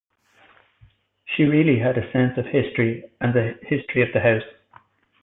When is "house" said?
4.19-4.81